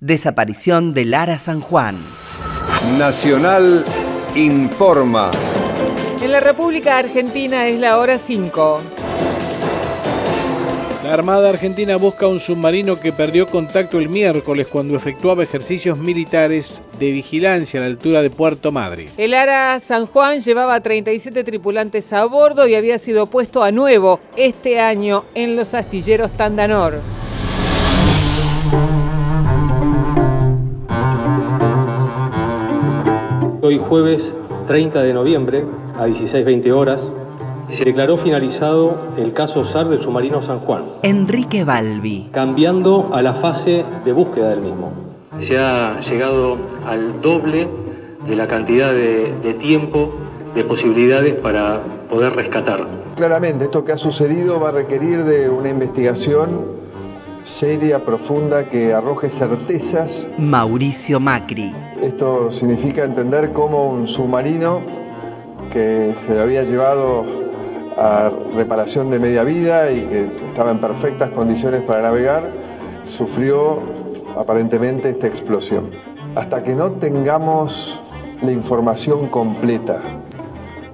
[0.00, 1.98] Desaparición de Lara San Juan.
[3.00, 3.84] Nacional
[4.36, 5.32] informa.
[6.22, 8.80] En la República Argentina es la hora 5.
[11.02, 16.80] La Armada Argentina busca un submarino que perdió contacto el miércoles cuando efectuaba ejercicios militares
[17.00, 19.08] de vigilancia a la altura de Puerto Madrid.
[19.16, 24.20] El Ara San Juan llevaba 37 tripulantes a bordo y había sido puesto a nuevo
[24.36, 27.17] este año en los astilleros Tandanor.
[33.68, 34.32] Hoy jueves
[34.66, 35.62] 30 de noviembre
[35.98, 37.02] a 16.20 horas
[37.70, 40.84] se declaró finalizado el caso SAR del submarino San Juan.
[41.02, 42.30] Enrique Balbi.
[42.32, 44.90] Cambiando a la fase de búsqueda del mismo.
[45.46, 47.68] Se ha llegado al doble
[48.26, 50.14] de la cantidad de, de tiempo,
[50.54, 52.86] de posibilidades para poder rescatar.
[53.16, 56.77] Claramente, esto que ha sucedido va a requerir de una investigación
[57.56, 60.26] seria, profunda, que arroje certezas.
[60.38, 61.74] Mauricio Macri.
[62.02, 64.80] Esto significa entender cómo un submarino
[65.72, 67.24] que se había llevado
[67.96, 72.44] a reparación de media vida y que estaba en perfectas condiciones para navegar,
[73.16, 73.80] sufrió
[74.36, 75.90] aparentemente esta explosión.
[76.36, 78.00] Hasta que no tengamos
[78.42, 80.00] la información completa,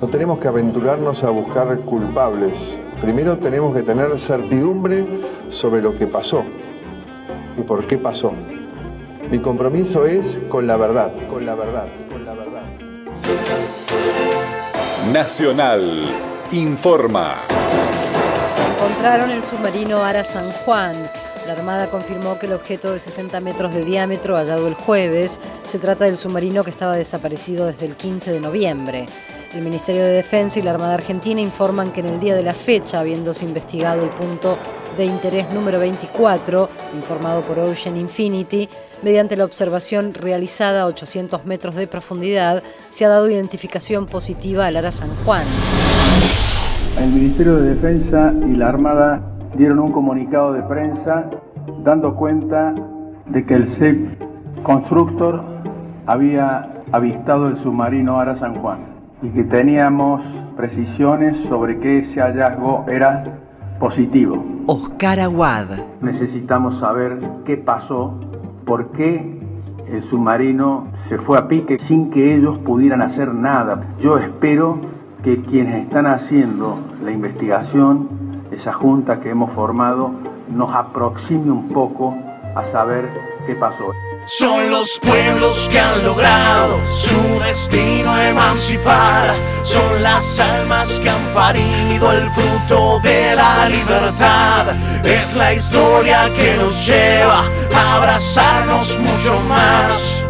[0.00, 2.52] no tenemos que aventurarnos a buscar culpables.
[3.00, 5.04] Primero tenemos que tener certidumbre
[5.62, 6.42] sobre lo que pasó
[7.56, 8.32] y por qué pasó.
[9.30, 12.62] Mi compromiso es con la verdad, con la verdad, con la verdad.
[15.12, 16.04] Nacional
[16.50, 17.36] informa.
[18.74, 20.96] Encontraron el submarino Ara San Juan.
[21.46, 25.78] La Armada confirmó que el objeto de 60 metros de diámetro hallado el jueves se
[25.78, 29.06] trata del submarino que estaba desaparecido desde el 15 de noviembre.
[29.54, 32.54] El Ministerio de Defensa y la Armada Argentina informan que en el día de la
[32.54, 34.56] fecha, habiéndose investigado el punto
[34.96, 38.68] de interés número 24, informado por Ocean Infinity,
[39.02, 44.76] mediante la observación realizada a 800 metros de profundidad, se ha dado identificación positiva al
[44.76, 45.44] Ara San Juan.
[46.98, 49.22] El Ministerio de Defensa y la Armada
[49.56, 51.30] dieron un comunicado de prensa
[51.84, 52.74] dando cuenta
[53.26, 54.22] de que el CEP
[54.62, 55.42] Constructor
[56.06, 58.80] había avistado el submarino Ara San Juan
[59.22, 60.22] y que teníamos
[60.56, 63.24] precisiones sobre que ese hallazgo era
[63.82, 64.44] positivo.
[64.66, 65.66] Oscar Aguad.
[66.00, 68.14] Necesitamos saber qué pasó,
[68.64, 69.40] por qué
[69.88, 73.82] el submarino se fue a pique sin que ellos pudieran hacer nada.
[73.98, 74.78] Yo espero
[75.24, 78.08] que quienes están haciendo la investigación,
[78.52, 80.12] esa junta que hemos formado,
[80.48, 82.14] nos aproxime un poco
[82.54, 83.08] a saber
[83.46, 83.92] qué pasó.
[84.26, 89.34] Son los pueblos que han logrado su destino emancipar.
[89.64, 94.76] Son las almas que han parido el fruto de la libertad.
[95.04, 97.42] Es la historia que nos lleva
[97.74, 100.22] a abrazarnos mucho más.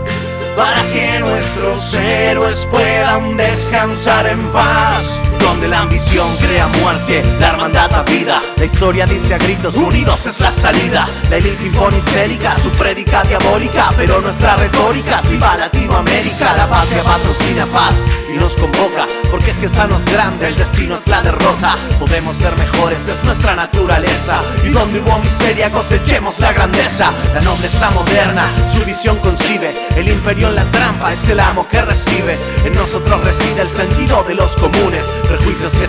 [0.56, 5.04] Para que nuestros héroes puedan descansar en paz
[5.42, 8.40] donde la ambición crea muerte, la hermandad da vida.
[8.56, 11.08] La historia dice a gritos unidos es la salida.
[11.28, 16.56] La élite impone histérica, su prédica diabólica, pero nuestra retórica es viva Latinoamérica.
[16.56, 17.94] La patria patrocina paz
[18.32, 21.74] y nos convoca, porque si esta no es grande, el destino es la derrota.
[21.98, 24.42] Podemos ser mejores, es nuestra naturaleza.
[24.62, 27.10] Y donde hubo miseria, cosechemos la grandeza.
[27.32, 29.74] La nobleza moderna, su visión concibe.
[29.96, 32.38] El imperio en la trampa es el amo que recibe.
[32.66, 35.06] En nosotros reside el sentido de los comunes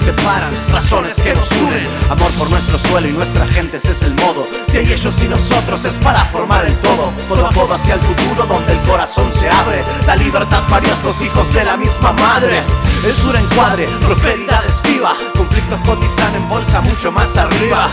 [0.04, 1.88] separan, razones que nos unen.
[2.10, 4.46] Amor por nuestro suelo y nuestra gente, ese es el modo.
[4.70, 7.14] Si hay ellos y nosotros es para formar el todo.
[7.30, 9.84] Codo a hacia el futuro donde el corazón se abre.
[10.06, 12.62] La libertad parió a estos hijos de la misma madre.
[13.06, 15.14] El sur encuadre, prosperidad esquiva.
[15.36, 17.88] Conflictos cotizan en bolsa mucho más arriba.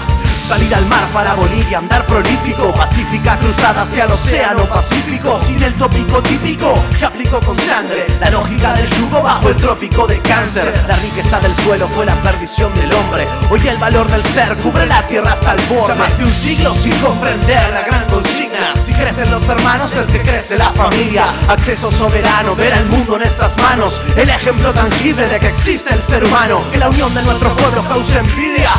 [0.50, 2.74] Salir al mar para Bolivia, andar prolífico.
[2.74, 8.04] Pacífica cruzada hacia el océano Pacífico Sin el tópico típico que aplico con sangre.
[8.18, 10.74] La lógica del yugo bajo el trópico de cáncer.
[10.88, 13.28] La riqueza del suelo fue la perdición del hombre.
[13.48, 15.94] Hoy el valor del ser cubre la tierra hasta el borde.
[15.94, 18.74] Ya más de un siglo sin comprender la gran consigna.
[18.84, 21.26] Si crecen los hermanos es que crece la familia.
[21.46, 24.02] Acceso soberano, ver el mundo en estas manos.
[24.16, 26.60] El ejemplo tangible de que existe el ser humano.
[26.72, 28.72] Que la unión de nuestro pueblo causa envidia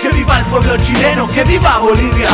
[0.00, 2.28] que viva el pueblo chileno, que viva Bolivia.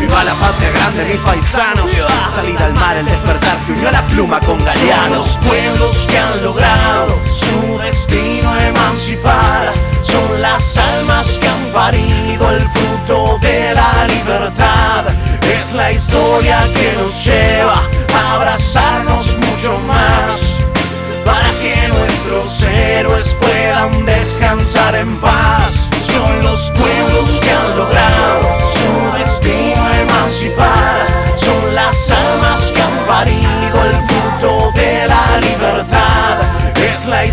[0.00, 1.90] Viva la patria grande, mis paisanos.
[2.34, 5.14] Salida al mar, el despertar que unió la pluma con Galeano.
[5.14, 9.72] Son los pueblos que han logrado su destino emancipar.
[10.02, 15.04] Son las almas que han parido el fruto de la libertad.
[15.42, 17.80] Es la historia que nos lleva
[18.14, 20.58] a abrazarnos mucho más.
[21.24, 25.72] Para que nuestros héroes puedan descansar en paz.
[26.06, 27.03] Son los pueblos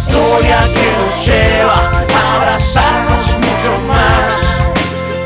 [0.01, 4.33] historia que nos lleva a abrazarnos mucho más,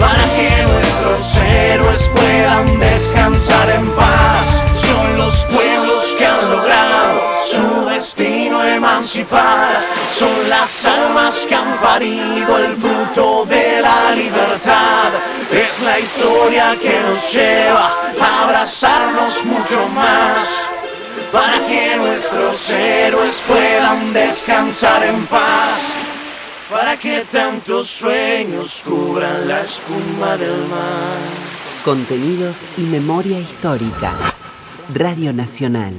[0.01, 4.45] para que nuestros héroes puedan descansar en paz.
[4.73, 9.81] Son los pueblos que han logrado su destino emancipar,
[10.11, 15.09] son las almas que han parido el fruto de la libertad.
[15.53, 20.74] Es la historia que nos lleva a abrazarnos mucho más
[21.31, 25.79] para que nuestros héroes puedan descansar en paz,
[26.69, 31.17] para que tantos sueños cubran la espuma del mar.
[31.83, 34.13] Contenidos y memoria histórica.
[34.93, 35.93] Radio Nacional.